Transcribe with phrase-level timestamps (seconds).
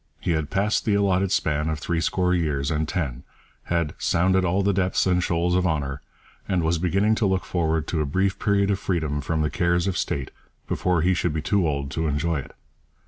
[0.19, 3.21] He had passed the allotted span of threescore years and ten,
[3.65, 6.01] had 'sounded all the depths and shoals of honour,'
[6.49, 9.85] and was beginning to look forward to a brief period of freedom from the cares
[9.85, 10.31] of state
[10.67, 12.55] before he should be too old to enjoy it.